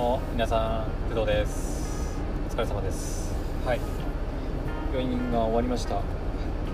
[0.00, 2.16] も皆さん工藤です。
[2.48, 3.34] お疲れ様です
[3.66, 3.80] はい。
[4.94, 6.00] 病院が終わりました。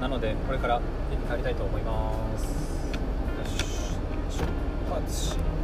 [0.01, 2.87] なのでこれから家に帰りたいと思います。
[4.31, 4.45] 出
[4.95, 5.56] 発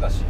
[0.00, 0.29] だし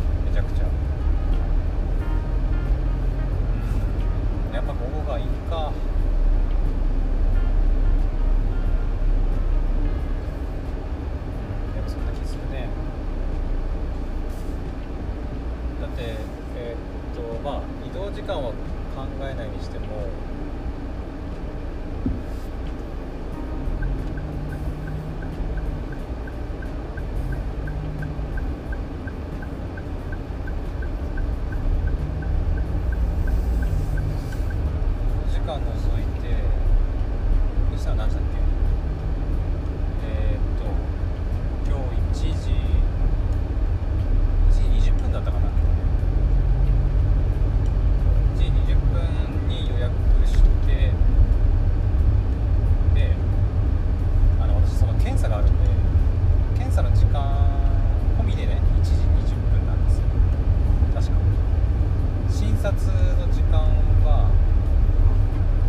[62.61, 62.75] 察
[63.17, 63.57] の時間
[64.05, 64.29] は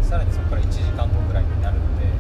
[0.02, 2.11] さらにそこから1時間後ぐらいになるので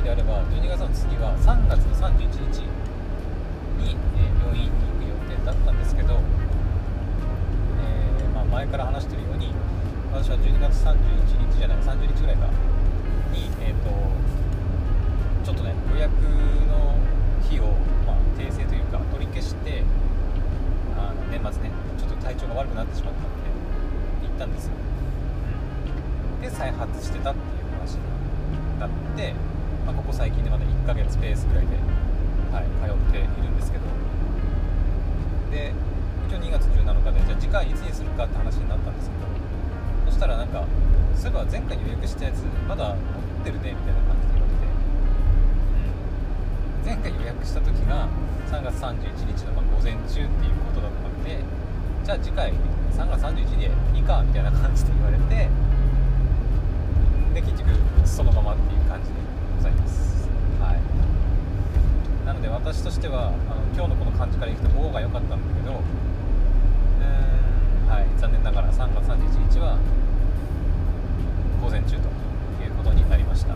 [0.00, 2.16] 本来であれば12月の次は3月の31
[2.48, 2.64] 日
[3.76, 6.18] に、えー病院に行く予定だったんですけど、
[7.78, 9.52] えーまあ、前から話してるように
[10.10, 10.96] 私は12月31
[11.52, 12.48] 日じゃない30日ぐらいか
[13.32, 13.90] に、えー、と
[15.44, 16.96] ちょっとね予約の
[17.44, 17.76] 日を、
[18.08, 19.84] まあ、訂正というか取り消して
[20.96, 23.52] あの年末ねちょっと体調が悪くなってしまったので
[24.26, 24.72] 行ったんですよ、
[26.40, 29.34] で再発してたっていう話になって、
[29.86, 31.76] まあ、ここ最近でまだ1ヶ月ペースぐらいで、
[32.52, 33.84] はい、通っているんですけど。
[35.50, 35.72] で
[36.28, 39.26] 一応2月17日でじゃあ次回いつにするかって話になったんですけど。
[40.06, 40.64] そしたらなんか
[41.16, 42.96] そういえば前回予約したやつまだ持っ
[43.44, 44.66] てるねみたいな感じで言われて、
[46.94, 48.08] うん、前回予約した時が
[48.50, 50.26] 3月31日のま午前中っていう
[50.66, 51.38] ことだったんで
[52.04, 52.52] じゃあ次回
[52.94, 55.48] 3月31日でいいかみたいな感じで言われて。
[57.34, 57.70] で結局
[58.04, 59.29] そのままっていう感じで。
[59.60, 60.26] ございます。
[60.58, 62.26] はい。
[62.26, 63.36] なので私としてはあの
[63.76, 65.74] 今日のこの感じからいくと午後が良かったんだけど
[67.86, 68.06] はい。
[68.18, 69.76] 残念ながら3月31日は
[71.60, 72.08] 午前中と
[72.64, 73.54] いうことになりました。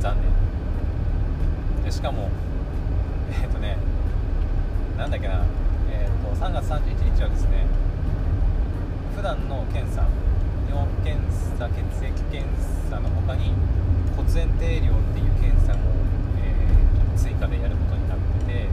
[0.00, 1.84] 残念。
[1.84, 2.30] でしかも
[3.42, 3.76] えっ、とね
[4.96, 5.44] なんだっけな
[5.90, 7.66] えっ、と3月31日はですね
[9.14, 10.06] 普段の検査
[10.70, 11.20] 尿検
[11.58, 12.46] 査血液検
[12.88, 13.52] 査の他に
[14.18, 15.78] 骨炎定量っていう検査も、
[16.42, 18.68] えー追加でやることになってて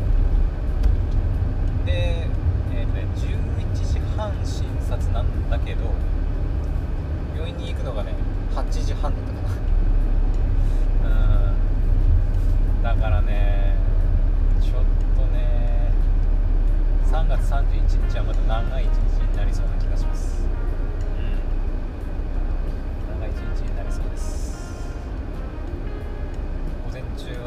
[1.86, 2.28] で、
[2.74, 5.92] えーとね、11時半診察なんだけど
[7.36, 8.14] 病院に行くのがね
[8.56, 11.10] 8時半だったかな。
[11.10, 11.14] う
[12.80, 12.84] ん。
[12.84, 13.76] だからね
[14.62, 14.84] ちょっ
[15.18, 15.92] とね
[17.12, 20.55] 3月31日はまた長い一日になりそうな気がします。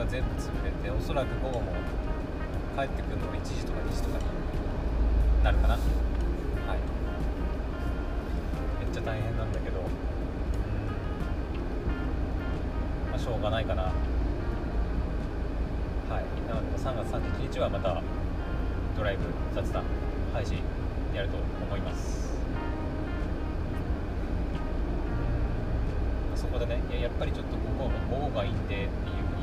[0.09, 1.73] 全部潰れておそらく午後も
[2.77, 4.25] 帰ってくるのが1時とか2時とかに
[5.45, 5.75] なるかな。
[5.75, 5.83] はい。
[8.81, 9.81] めっちゃ大変なんだけど。
[9.81, 9.85] うん。
[13.11, 13.83] まあしょうがないかな。
[13.83, 13.93] はい。
[16.49, 18.03] なので3月31日はまた
[18.97, 19.85] ドライブ雑談
[20.33, 20.59] 配信
[21.15, 22.27] やると思います。
[26.35, 28.89] そこでねいややっぱりちょっと午後午後がいいんでっていう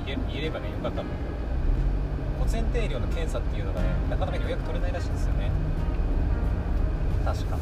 [0.06, 5.52] 言えればねよかったんだけど骨炎定量の検査っていうのがねなかなか予約取れないらしいんですよね。
[7.26, 7.58] 確か。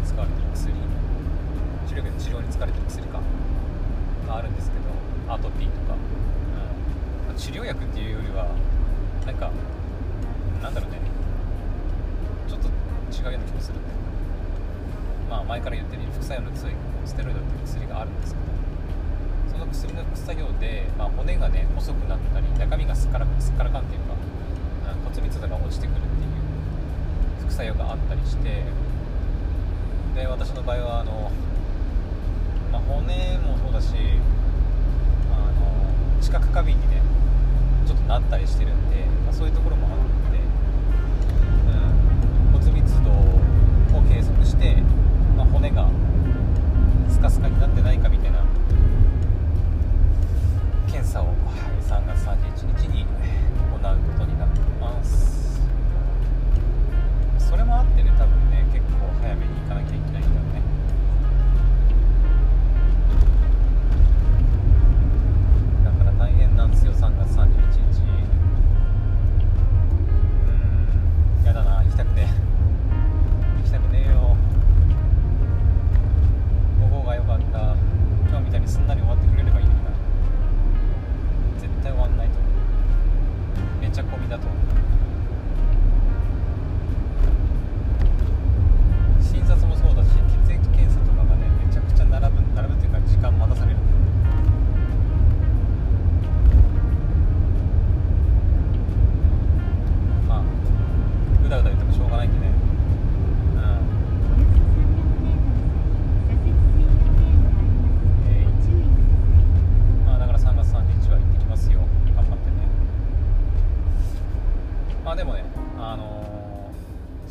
[0.00, 0.72] に使われてる薬
[1.86, 3.20] 治療薬治療に使われてる薬か
[4.26, 5.94] があるんですけどアトピーとか、
[7.28, 8.48] うん、治療薬っていうよりは
[9.26, 9.50] なんか
[10.62, 10.98] なんだろうね。
[12.48, 13.94] ちょっと違うような気もするんだよ
[15.30, 16.74] まあ前から言ってる副作用の強い
[17.06, 24.30] ステロイドっていう薬があるんですけどその薬の副作用で、まあ、骨がね細くなったり中身がすっからすっからかんっていうか、うん
[25.10, 26.10] 骨密度が落ちてくるっていう
[27.42, 28.64] 副作用があったりして
[30.14, 31.30] で私の場合はあの、
[32.72, 33.94] まあ、骨もそうだし
[35.32, 37.00] あの知覚過敏にね
[37.86, 40.38] ちょっとなったりしてるんで、まあ、そういうところもあるので、
[42.52, 44.82] うん、骨密度を計測して、
[45.36, 45.88] まあ、骨が
[47.08, 48.44] スカスカになってないかみたいな
[50.86, 51.26] 検査を、
[51.88, 55.60] 3月31日に行うことになってます。
[57.38, 58.39] それもあってね多分。
[59.22, 60.09] 早めに行かなきゃいけない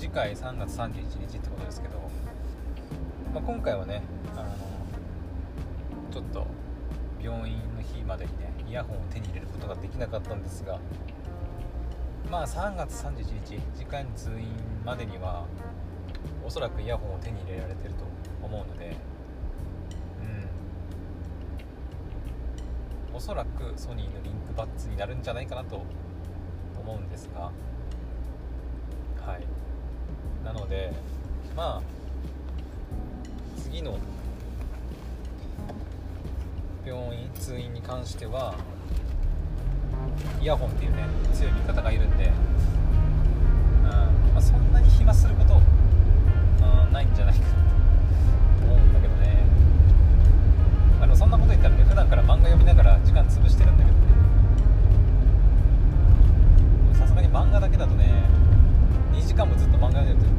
[0.10, 2.00] 次回3月31日ってことですけど、
[3.32, 4.02] まあ、今回はね
[4.36, 4.50] あの
[6.12, 6.48] ちょっと
[7.22, 10.80] 病院の日までにねイヤホンを手に入れることができなかったんですが
[12.32, 14.48] まあ3月31日次回の通院
[14.84, 15.46] までには
[16.44, 18.04] おそらくイヤホンを手に入れられてると
[18.42, 18.96] 思うので
[23.12, 23.16] うん。
[23.16, 25.84] おそらくソニーのリンクバッツになるんじゃないかなと
[26.80, 27.52] 思うんですが
[30.54, 30.92] なので
[31.56, 31.82] まあ
[33.62, 34.00] 次の
[36.84, 38.56] 病院通院に関しては
[40.42, 41.04] イヤホンっていうね
[41.34, 42.32] 強い味方がいるんで、うん
[43.84, 45.60] まあ、そんなに暇すること、う
[46.90, 49.44] ん、ないんじゃないかと思うんだけどね、
[50.98, 54.04] あ、でもそんなこと言ったらね普段から漫画読みながら時間潰してるんだけどね。
[56.98, 58.24] さすがに漫画だけだとね
[59.14, 60.39] 2時間もずっと漫画読んでると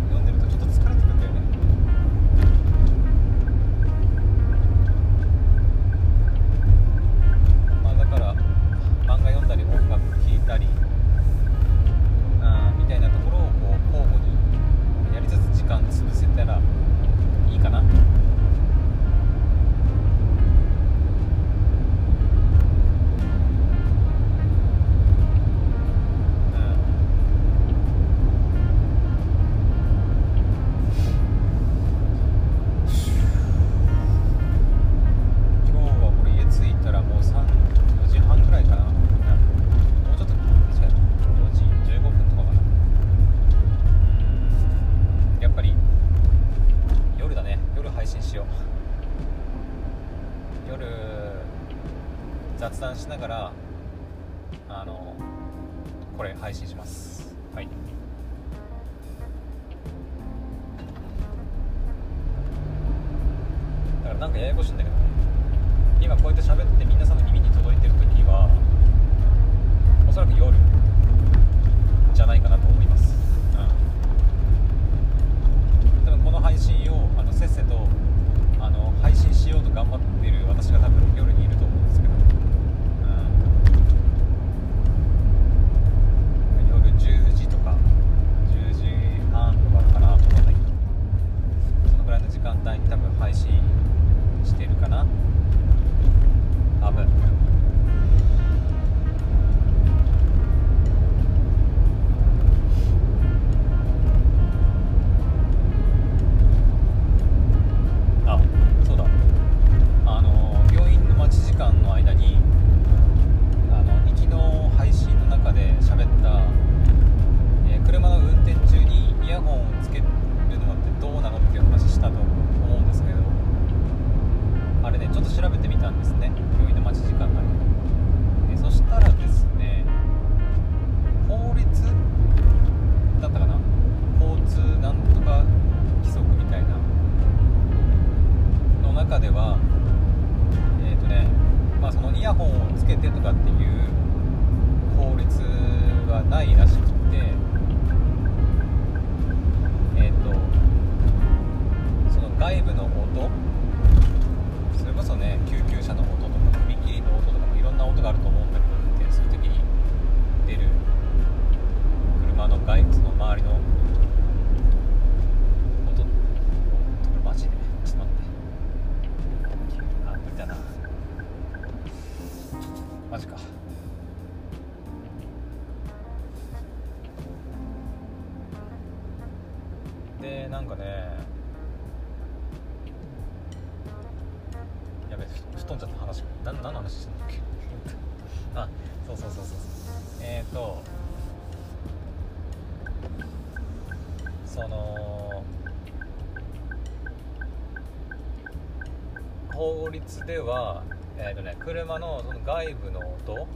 [199.60, 200.82] 法律では、
[201.18, 203.46] えーとね、車のその外部の音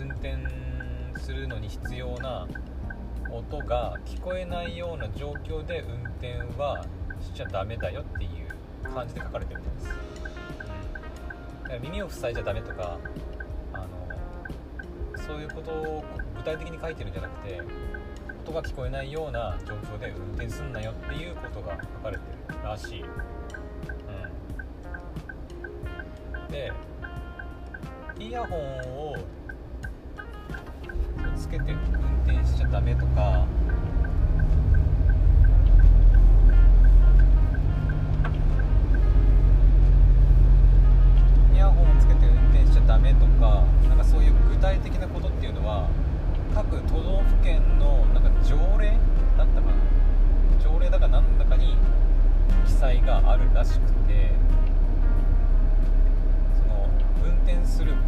[0.00, 0.34] 運転
[1.20, 2.48] するのに必要な
[3.30, 6.86] 音が聞こえないような状況で運転は
[7.20, 12.98] しちゃダメだよっていう感じで書かれてるみたいです、うん、耳を塞いじゃダメとか
[13.74, 16.02] あのそういうことを
[16.38, 17.60] 具体的に書いてるんじゃなくて
[18.46, 23.04] 音が聞こえないような状況で運転すんなよっていうことが書かれてるらしい、
[26.54, 26.72] で
[28.20, 28.60] イヤホン
[29.10, 29.16] を
[31.36, 31.78] つけて運
[32.24, 33.44] 転しちゃダメとか
[41.52, 45.88] イヤホンをつけて運転しちゃダメとかなんかそういう具体的なことっていうのは
[46.54, 48.92] 各都道府県のなんか条例
[49.36, 49.72] なんたか
[50.62, 51.76] 条例だかなんだかに
[52.64, 54.33] 記載があるらしくて。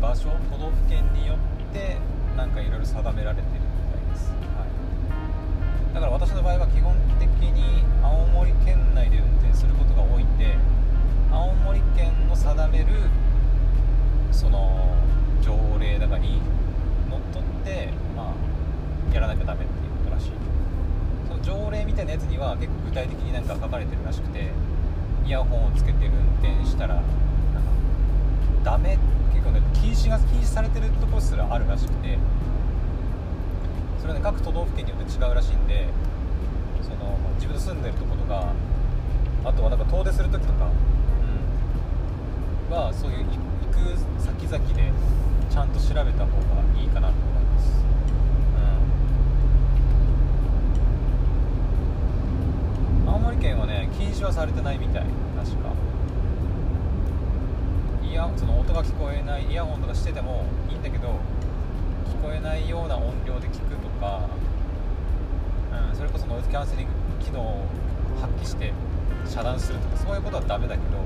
[0.07, 1.97] 場所都道府県によって
[2.37, 3.59] なんかいろいろ定められてるみ
[3.91, 4.65] たいです、は
[5.91, 10.55] い、だから私の場合は基本的に青森県内で運転することが多いんで
[11.33, 12.87] 青森県の定める
[14.31, 14.95] その
[15.43, 16.41] 条例だかに
[17.11, 20.31] のっとってまあやらなきゃダメっていうことらしい。
[21.27, 24.53] その条例みたいなやつには結構具体的になんか書かれてるらしくて
[25.27, 27.11] イヤホンをつけて運転したらなんか
[28.63, 28.79] ダ
[29.47, 32.19] 構ね禁止が禁止されてるところすらあるらしくて
[34.01, 35.87] それはね各都道府県によって違うらしいんで
[36.83, 38.53] その自分の住んでるとことか
[39.45, 40.71] あとはなんか遠出する時とか、
[42.71, 43.31] うん、はそういう行
[43.71, 44.93] く先々で
[45.51, 46.11] ちゃんと調べた方が
[46.81, 47.71] いいかなと思います、
[53.05, 55.05] うん、青森県はね禁止はされてないみたい
[55.37, 55.86] 確か。
[58.17, 61.21] イヤその音が聞こえないイヤホンとかしててもいいんだけど
[62.09, 64.27] 聞こえないような音量で聞くとか、
[65.91, 66.93] うん、それこそノイズキャンセリング
[67.23, 67.67] 機能を
[68.19, 68.73] 発揮して
[69.27, 70.97] 遮断するとかそういうことはダメだけど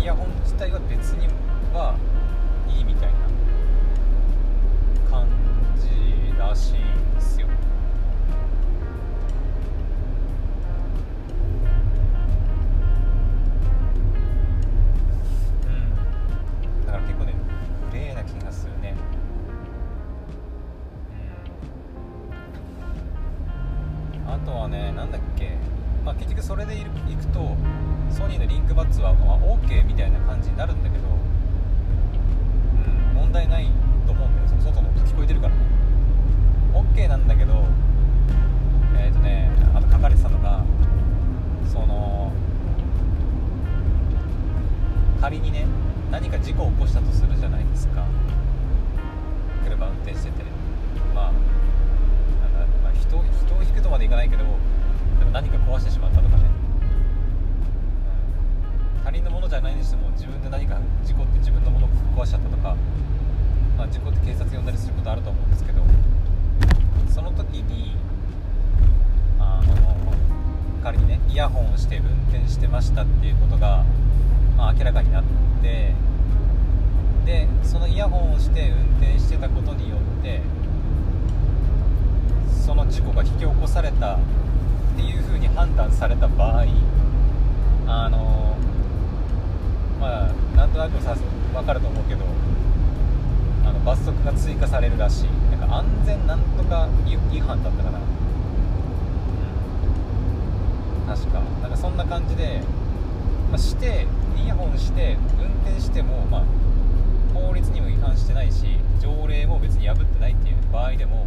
[0.00, 1.26] イヤホン自体は別に
[1.74, 1.96] は
[2.68, 3.18] いいみたいな
[5.10, 5.26] 感
[5.80, 7.48] じらしいんですよ。
[54.10, 56.44] 引くとまでいかないけどでも何か壊してしまったとかね、
[58.98, 62.76] うん、他人のものじゃないにしても自分で何か事故って自分のものを壊しちゃったとか
[63.80, 65.80] まあ、事故って警察呼んだりすることあると思うんですけど
[67.08, 67.96] その時に
[69.38, 70.12] あの
[70.82, 73.86] 仮にねイヤホンをして運転してましたっていうことが、
[74.54, 75.24] まあ、明らかになっ
[75.62, 75.94] て
[77.24, 80.42] でそのイヤホンをして運転してたことによって
[82.70, 84.18] その事故が引き起こされたっ
[84.94, 86.66] ていうふうに判断された場合
[87.88, 88.56] あの
[89.98, 91.16] まあなんとなくさ
[91.52, 92.24] 分かると思うけど
[93.64, 95.30] あの罰則が追加されるらしい。
[95.50, 96.88] なんか安全なんとか
[97.32, 98.02] 違反だったかな、う
[101.12, 101.40] ん、確か。
[101.62, 102.62] なんかそんな感じで、
[103.50, 104.06] まあ、して
[104.36, 106.44] イヤホンして運転しても、まあ、
[107.34, 111.26] 法律にも違反してないし条例も別に破ってないっていう場合でも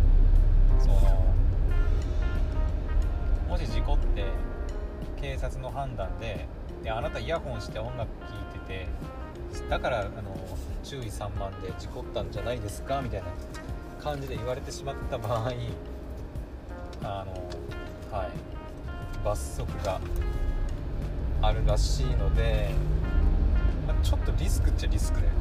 [0.79, 1.32] その
[3.85, 4.25] 故って
[5.19, 6.47] 警察の判断で
[6.83, 8.87] であなたイヤホンして音楽聴いてて
[9.69, 10.35] だからあの
[10.83, 13.27] 注意散漫で事故ったんじゃないですかみたいな
[14.01, 15.51] 感じで言われてしまった場合
[17.03, 18.53] あのはい
[19.23, 20.01] 罰則が
[21.41, 22.71] あるらしいので、
[23.87, 25.33] まあ、ちょっとリスクっちゃリスクだよね。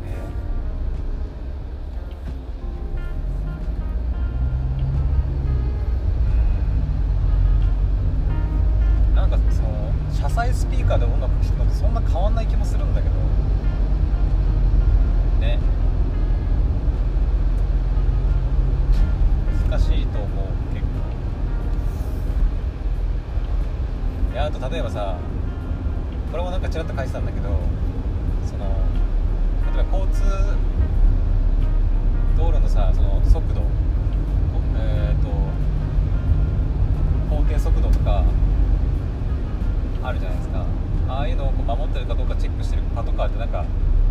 [40.33, 40.65] ないですか。
[41.09, 43.65] ああいうのをこう守ってるかどうかチェックしてるパトカーってなんか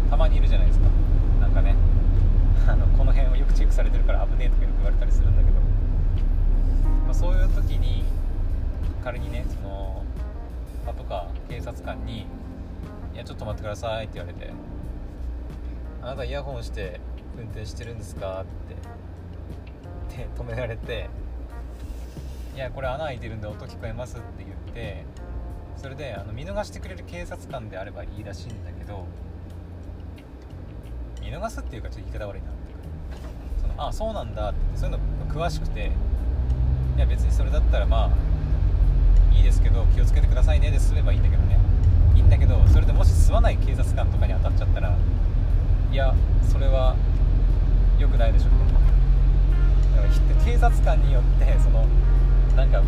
[0.10, 0.86] たまにいるじゃないですか。
[1.40, 1.76] なんかね。
[2.68, 5.60] あのこの辺をよくチェックされてるから危ねえとかよく言われたりするんだけど、
[7.06, 8.04] まあ、そういう時に
[9.04, 10.04] 仮にねその
[10.86, 12.28] パトカー警察官に
[13.14, 14.52] 「いやちょっと待ってください」って言われて
[16.04, 17.00] 「あなたイヤホンして
[17.38, 18.44] 運転してるんですか?」
[20.12, 21.10] ってで止められて
[22.56, 25.04] 「いやこれ穴開いてるんで音聞こえます」って言って
[25.82, 29.04] それであの見逃してくれる警察官であればいいらしいんだけど
[31.20, 32.60] 見逃すっていうかちょっと言い方悪いなって
[33.60, 35.92] そのあそうなんだってそういうの詳しくて
[36.98, 41.58] いや別にそれだったらまあいいですけど気をつけてくださいねで済めばいいんだけどね。
[42.16, 44.96] いいんだけどそれでもし吸わない警察官とかに当たっちゃったら
[45.92, 46.14] いや
[46.44, 46.96] それは
[47.98, 48.58] 良くないでしょって
[49.96, 51.88] だから警察官によってその
[52.56, 52.84] なんか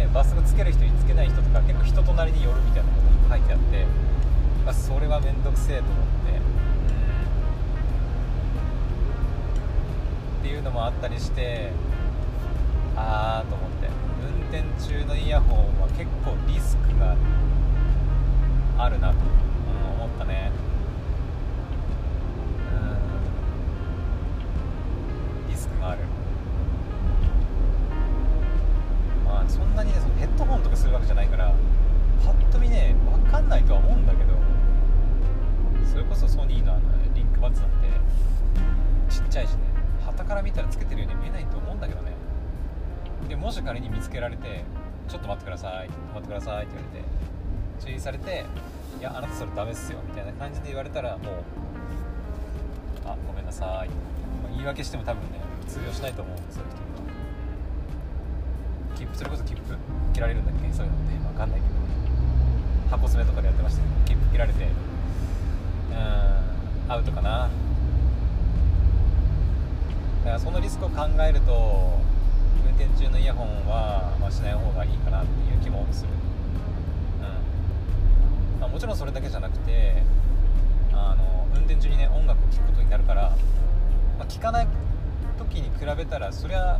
[0.00, 3.86] ねバスをつける人につけない人とか結構人となりによるみたいなことが書いてあって
[4.64, 6.32] まあそれは面倒くせえと思って。
[6.32, 6.50] うん
[10.40, 11.70] っていうのもあったりして
[12.96, 13.88] ああと思って。
[14.20, 17.16] 運転中のイヤホンは結構リスクが
[18.78, 19.16] あるなと、
[19.96, 20.50] 思ったね。
[29.50, 31.52] そんなにねそのヘッドホンとかするわけじゃないから
[32.24, 34.34] パッと見ね分かんないとは思うんだけど
[35.90, 36.82] それこそソニーのあの
[37.14, 37.88] リンクバッツなんて
[39.08, 39.58] ちっちゃいしね
[40.04, 42.12] 旗から見たらつけてるように見えないと思うんだけどね。
[43.28, 44.64] でもし仮に見つけられて
[45.08, 47.06] 「ちょっと待ってください」「止まってください」って言われて
[47.86, 48.44] 注意されて
[48.98, 51.34] 「いやあなたそれダメっすよ」みたいな感じで言われたらもう
[53.06, 53.88] 「あごめんなさい」
[54.42, 56.89] ま、言い訳しても多分ね通用しないと思うんですそういう人
[59.00, 59.62] 切符それこそ切符
[60.12, 60.70] 切られるんだっけ？
[60.72, 61.16] そういうのって。
[61.16, 61.72] 分かんないけど。
[62.90, 64.20] 箱詰めとかでやってましたけど。
[64.20, 64.64] 切符切られて。
[64.64, 64.66] う
[65.94, 65.96] ん。
[66.92, 67.48] アウトかな。
[70.24, 71.98] だからそのリスクを考えると
[72.62, 76.16] 運転中のイヤホンは、まあ、しない方がいいかなっていう気もする、う
[78.58, 78.60] ん。
[78.60, 80.02] まあ、もちろんそれだけじゃなくて
[80.92, 83.34] あの運転中にね音楽を聴くことになるから、
[84.18, 84.68] まあ、聴かない
[85.38, 86.78] 時に比べたらそりゃ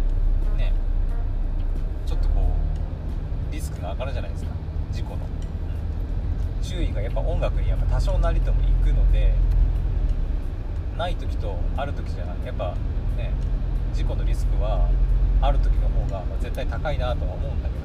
[2.11, 2.41] ちょっとこ
[3.51, 4.51] うリスクが上がるじゃないですか。
[4.91, 5.19] 事故の、
[6.61, 9.33] 注意がやっぱ音楽にやっぱ多少なりとも行くので
[10.99, 12.75] ない時とある時じゃなくてやっぱ
[13.17, 13.31] ね
[13.95, 14.91] 事故のリスクは
[15.41, 17.81] ある時の方が絶対高いなとは思うんだけど。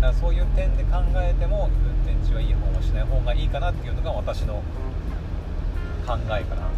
[0.00, 1.70] だからそういう点で考えても
[2.06, 4.62] 運転中はイヤホンはしない方がいいかなっていうのが私の
[6.06, 6.68] 考えかな、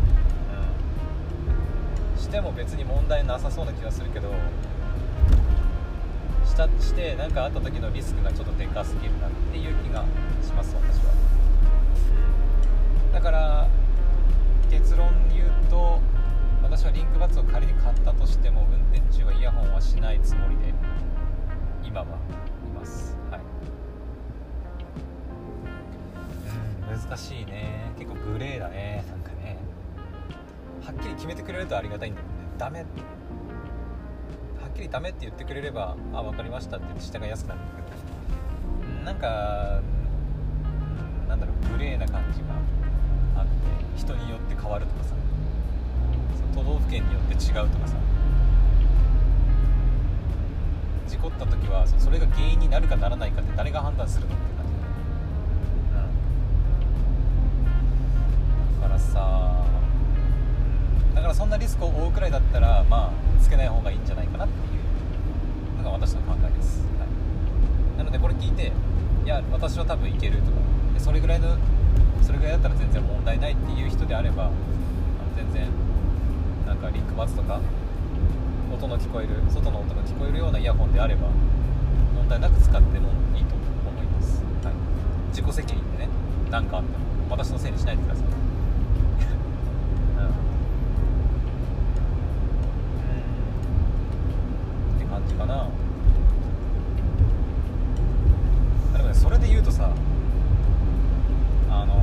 [2.25, 4.33] しても別に問題なさそうな気がするけど
[6.47, 10.05] したして何かあった時のリスクがちょっとでかすぎるなっていう気が
[10.43, 11.13] します私は。
[13.13, 13.69] だから
[14.71, 16.01] 結論言うと
[16.63, 20.73] 私はリンクバツを仮に買ったとしても運転中はイヤホンはしないつもりで
[21.87, 22.09] 今はい
[22.75, 23.19] ます。
[23.31, 23.41] はい。
[26.89, 27.93] うん難しいね。
[27.99, 29.05] 結構グレーだね
[30.85, 32.39] はっきり決めてくれるとありがたいんだけどね。
[32.59, 32.81] ダメ。
[32.81, 32.85] は
[34.69, 39.05] っきりダメって言ってくれればあ分かりましたって下が安くなるんだけど。
[39.05, 39.81] なんか
[41.29, 42.47] なんだろうグレーな感じが
[43.37, 43.51] あって
[43.97, 45.15] 人によって変わるとかさ。
[46.55, 47.97] 都道府県によって違うとかさ。
[51.07, 54.73] 事故った時はそれが原因になるかならないかって誰が判断するのって感じ、
[58.73, 59.64] うん、だからさ
[61.35, 64.79] そんなリスクを負うくらいだったらまあつけない方がいいんじゃないかなってい
[65.75, 67.05] うのが私の考えです、は
[67.97, 68.71] い、なのでこれ聞いて
[69.25, 70.59] いや私は多分いけるとか
[70.99, 71.59] それぐらいの
[72.23, 74.53] それぐらいだったら全然問題ないっていう人であればあの
[75.37, 75.69] 全然
[76.67, 77.61] なんかリンクバツとか
[78.73, 81.29] 音の聞こえる外の音が聞こえるようなイヤホンであれば
[82.15, 83.57] 問題なく使ってもいいと
[83.91, 84.75] 思います、はい、
[85.31, 86.09] 自己責任でね
[86.51, 88.45] 何かあっても私のせいにしないでくださいって
[95.25, 95.69] 感じかな。
[98.93, 99.91] でもねそれで言うとさ
[101.71, 102.03] あの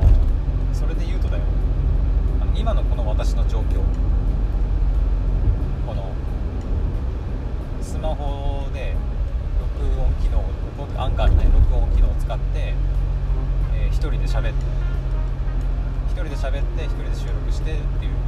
[0.72, 1.44] それで言うとだよ。
[2.40, 3.80] あの今のこの私の状況。
[5.86, 6.12] この
[7.80, 8.94] スマホで
[9.80, 10.42] 録音機能
[11.00, 12.74] アンカーのね録音機能を使って、
[13.74, 14.64] えー、1人で喋って
[16.08, 18.22] 1人で喋って1人で収録してっていうのを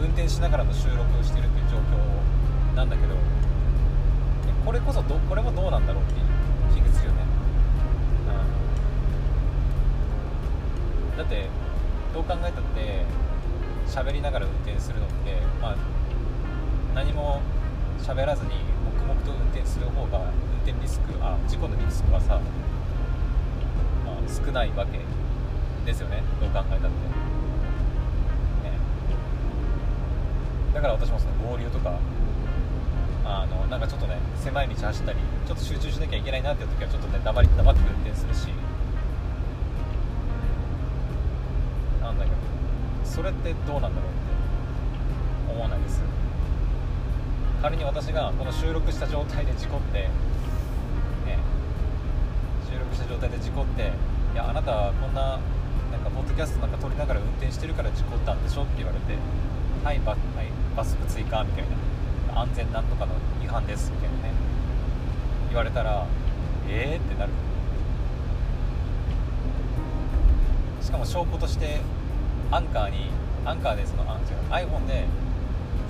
[0.00, 3.14] 運転しながらの収録をしてるっていう状況なんだけど
[4.64, 6.26] これこそどこれもどうなんだろうっていう
[6.74, 7.22] 気がするよね、
[11.10, 11.48] うん、だって
[12.14, 13.04] どう考えたって
[13.86, 15.14] 喋りながら運転するのって
[15.60, 15.76] まあ
[16.94, 17.40] 何も
[17.98, 18.52] 喋らずに
[18.98, 20.28] 黙々と運転する方が運
[20.64, 22.40] 転リスクあ事故のリスクはさ、
[24.06, 25.00] まあ、少ないわけ
[25.84, 26.22] ですよね。
[26.40, 26.90] どう考えたって、ね、
[30.72, 31.98] だから私もその合流とか
[33.24, 38.48] あのなんかちょっとね狭い道走ったりちょっと集中しなきゃいけないなっていう時はちょっとね黙り黙って運転するし。
[42.02, 42.36] なんだけど
[43.02, 46.02] それってどうなんだろうって思わないです。
[47.62, 50.10] 仮に私がこの収録した状態で事故ってね
[52.70, 53.90] 収録した状態で事故って
[54.34, 55.38] いやあなたはこんな
[55.90, 59.16] なんかポッドキャストなんか撮りながら運転してるから事故ったんでしょって言われて
[59.82, 60.20] はいバ,、はい、
[60.76, 61.83] バスク追加みたいな。
[62.34, 64.34] 安全なんとかの違反ですみたいなね
[65.48, 66.06] 言われたら
[66.68, 67.32] ええー、ってなる。
[70.82, 71.80] しかも証拠として
[72.50, 73.10] アンカーに
[73.44, 74.22] アンカーでそのあ違
[74.64, 75.06] う iPhone で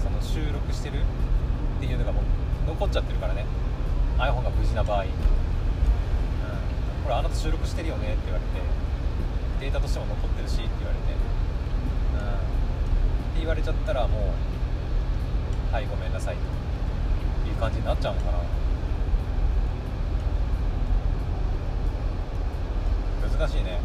[0.03, 1.05] その収録してるっ
[1.81, 2.25] ていうのがもう
[2.69, 3.45] 残っちゃってるからね。
[4.19, 5.15] iPhone が無事な場合、うん、こ
[7.09, 8.55] れあなた収録してるよねって言われて。
[9.61, 11.17] データとしても残ってるしって言われて、う
[12.17, 12.23] ん、っ
[13.33, 14.23] て言われちゃったらもう
[15.75, 16.37] はいごめんなさい。
[17.43, 18.39] という感じになっちゃうのかな。
[23.37, 23.81] 難しいね。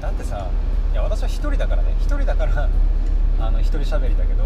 [0.00, 0.50] だってさ
[0.92, 1.94] いや私は1人だからね。
[2.00, 2.64] 1人だから
[3.38, 4.42] あの1人喋りだけど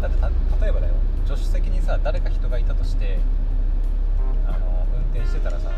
[0.00, 0.92] だって例えばだよ。
[1.26, 3.18] 助手席にさ誰か人がいたとして
[4.46, 5.68] あの運転してたらさ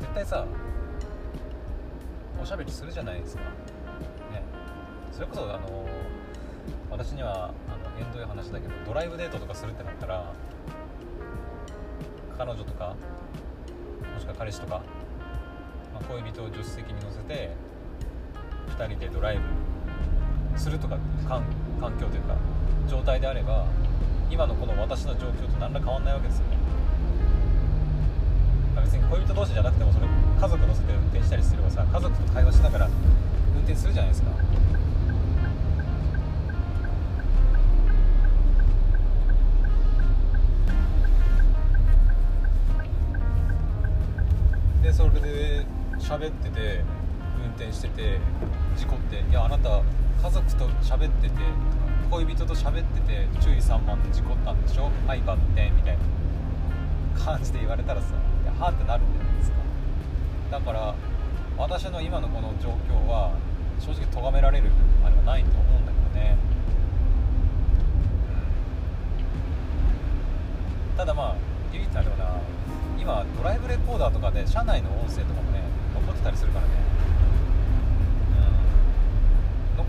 [0.00, 0.44] 絶対さ
[2.42, 3.42] おしゃべりするじゃないですか。
[3.42, 4.42] ね。
[5.12, 5.86] それこそあの
[6.92, 10.30] 私にはあの縁遠い話だけどドライブデートとかするってなったら
[12.36, 12.94] 彼女とか
[14.12, 14.82] もしくは彼氏とか、
[15.94, 17.50] まあ、恋人を助手席に乗せて
[18.78, 19.40] 2人でドライ
[20.52, 21.42] ブするとか環
[21.98, 22.36] 境というか
[22.86, 23.66] 状態であれば
[24.30, 26.56] 今のこの私の状況と何ら変わんないわけですよね。
[28.76, 32.86] 別に恋人同士じゃなくてもそれ家族乗せて運転したりすればさ家族と会話しながら
[33.54, 34.30] 運転するじゃないですか。
[50.92, 51.34] 喋ってて
[52.10, 54.90] 恋人と喋ってて注意散漫で事故ったんでしょ？
[55.06, 58.08] はいバッテン」みたいな感じで言われたらさ
[58.44, 59.56] 「いやは」ってなるんじゃないですか。
[60.50, 60.94] だから
[61.56, 63.32] 私の今のこの状況は
[63.80, 64.70] 正直咎められる
[65.02, 66.36] あれはないと思うんだけどね、
[70.96, 71.36] ただまあ
[71.72, 72.36] 唯一あれはな
[73.00, 75.62] 今ドライブレコーダーとかで車内の音声とかもね
[75.94, 76.91] 残ってたりするからね。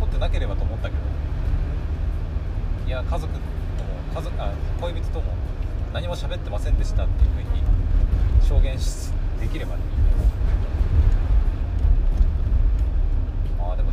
[0.04, 1.02] 残ってなければと思ったけど。
[2.86, 3.46] いや家族とも
[4.13, 5.34] 家族あ恋人とも
[5.94, 7.63] 何も喋ってませんでしたっていうふうに
[8.46, 8.78] 証言
[9.39, 10.02] できればいいんだよ
[13.58, 13.89] まあでも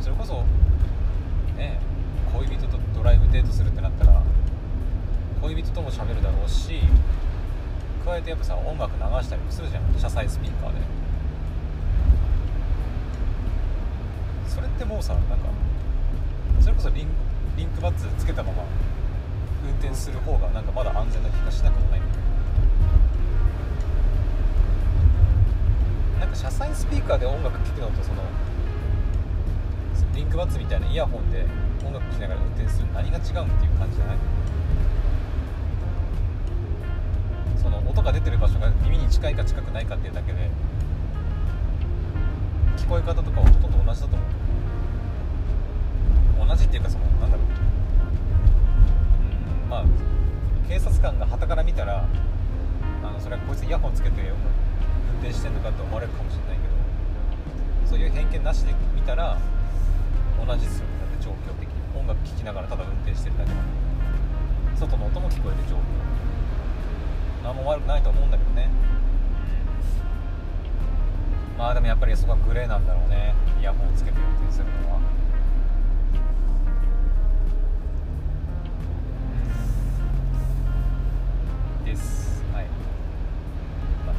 [0.00, 0.42] それこそ
[1.56, 1.78] ね
[2.32, 4.20] 恋人とドライブデートするってなったら
[5.40, 6.80] 恋人とも喋るだろうし
[8.04, 9.84] 加えてやっぱさ音楽流したりもするじゃん。
[9.94, 10.97] 車載スピーカーで。
[14.58, 15.36] それってもうさなんか
[16.60, 17.06] それこそリン
[17.56, 18.64] リンクバッツつけたまま
[19.64, 22.16] 運転する方がなんかまだ安全な気がしなくもないんだけ
[26.16, 28.22] どなんか車載スピーカーで音楽聴くのとその
[30.12, 31.46] リンクバッツみたいなイヤホンで
[31.86, 34.16] 音楽聴きながら運転する何が違うんっていう感じじゃない？
[37.62, 40.50] その音が出てる場所が耳に近いか近くないかっていうだけで
[42.76, 44.47] 聞こえ方とかはほとんど同じだと思う。
[46.48, 47.46] 同じっていうかそのなんだろう。
[49.62, 49.84] うんまあ
[50.68, 52.06] 警察官が旗から見たら
[53.02, 54.34] あのそれはこいつイヤホンつけて運
[55.20, 56.74] 転してんのかって思われるかもしれないけど
[57.90, 59.38] そういう偏見なしで見たら
[60.44, 60.86] 同じですよ。
[61.00, 61.78] だって状況的に。
[61.98, 63.68] 音楽聴きながらただ運転してるだけなのに
[64.78, 65.80] 外の音も聞こえて状況。
[67.42, 68.68] 何も悪くないと思うんだけどね。
[71.58, 73.34] まあでもやっぱりそこはグレーなんだろうね。
[73.60, 75.00] イヤホンつけて運転するのは。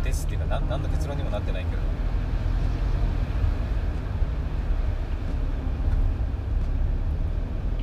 [0.10, 1.82] ですっていうか何何の結論にもなってないけど。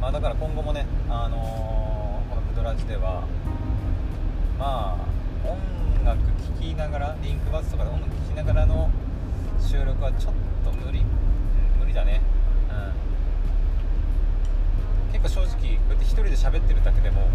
[0.01, 3.25] まあだから今後もねあのー、この「プドラジ」では
[4.59, 8.91] まあ音楽聴きながらリンクバスとかで音楽聴きながらの
[9.61, 10.35] 収録はちょっ
[10.65, 11.05] と無理、
[11.79, 12.21] 無理だね。
[12.71, 12.73] う
[15.11, 15.13] ん。
[15.21, 17.29] 結構正直こうやって一人で喋ってるだけでも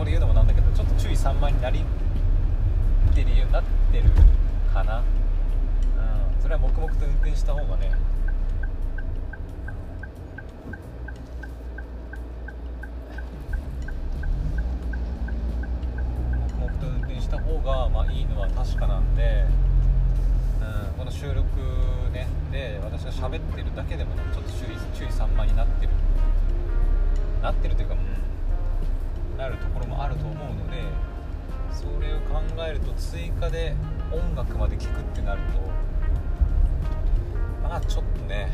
[0.00, 4.04] こで言うのもなんだけどちょっと注意散漫になりってるようになってる
[4.72, 5.04] かな、うん、
[6.42, 7.92] それは黙々と運転した方がね。
[16.48, 19.44] 黙々と運転した方がまあいいのは確かなんで、
[20.62, 21.44] うん、この収録
[22.10, 22.26] ね。
[22.50, 25.92] で私が喋ってるだけでもねちょっと注意注意散漫になってる。
[27.42, 28.29] なってるというか、うん。
[29.40, 30.82] なるところもあると思うので
[31.72, 33.74] それを考えると追加で
[34.12, 35.58] 音楽まで聴くってなると
[37.62, 38.50] まあちょっとね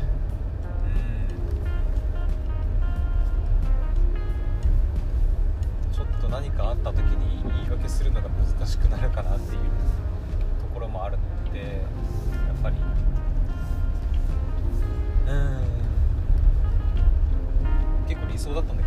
[5.89, 5.93] うん。
[5.93, 9.59] ちょっと何かあった時に言い訳するのが難しくなるかなっていう
[10.61, 11.65] ところもあるのでや
[12.57, 12.77] っぱり。
[15.27, 15.67] うん。
[18.07, 18.86] 結構理想だったんだけ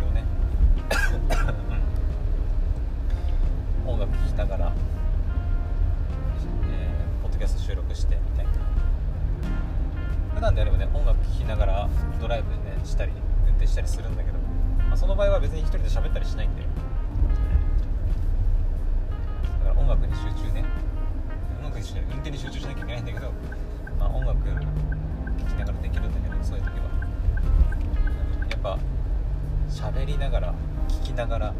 [30.11, 30.53] りながら
[30.89, 31.53] 聞きながら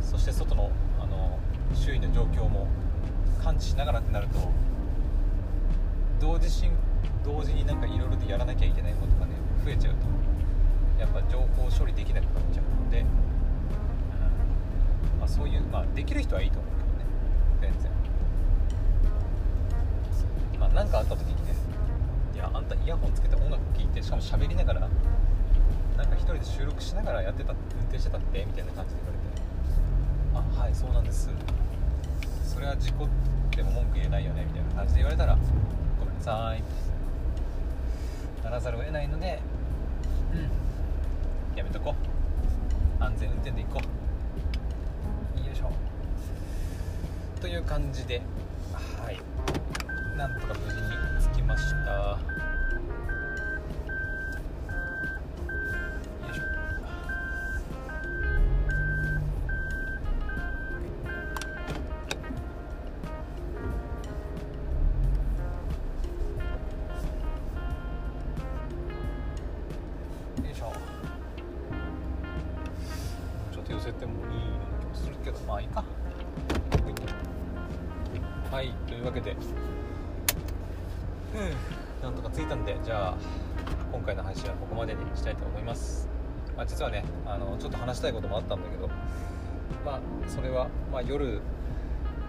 [0.00, 0.70] そして外の
[1.00, 1.38] あの
[1.74, 2.66] 周囲の状況も
[3.42, 4.38] 感知しながらってなると
[6.20, 6.72] 同時進
[7.24, 9.32] 同時になんかいろいろでやらなきゃいけないことがね
[9.64, 10.18] 増えちゃうと。
[10.98, 13.06] やっぱ情報処理できなくなっちゃうので、うん。
[15.20, 16.72] まあ、そういう、まあ、できる人はいいと思う
[17.60, 17.72] けどね。
[17.72, 17.92] 全然。
[20.58, 21.54] まあ何かあった時にね
[22.34, 24.88] いやあんたイヤホンつけて音楽聴いてしかも喋りながら
[26.18, 29.00] 一人で収録しながらやってた運転してたってみたいな感じで
[30.34, 30.58] 言われて。
[30.58, 31.30] あはいそうなんです。
[32.44, 33.08] それは事故っ
[33.50, 35.38] ても文句言えないよねみたいな感じで言われたら
[35.98, 36.62] ごめんなさい
[38.44, 39.40] ならざるを得ないので
[40.32, 41.94] うんやめとこ
[43.00, 43.02] う。
[43.02, 43.80] 安全運転で行こ
[45.36, 45.46] う。
[45.46, 45.70] よいしょ。
[47.40, 48.22] という感じで
[48.72, 49.18] はい。
[50.16, 52.18] なんとか無事に着きました。
[86.68, 88.88] 実はねあのちょっと話したいこともあったんだけど
[89.84, 91.40] まあそれは、まあ、夜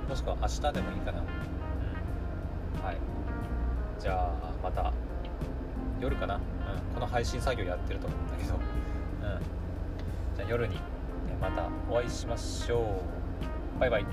[0.07, 1.23] もしくは明日でもいいかな、う
[2.81, 2.97] ん、はい。
[3.99, 4.91] じゃあまた
[5.99, 6.41] 夜かな、うん、
[6.95, 8.59] この配信作業やってると思うんだけど、うん、
[10.35, 10.77] じゃあ夜に
[11.29, 13.01] えまたお会いしましょ
[13.77, 13.79] う。
[13.79, 14.05] バイバイ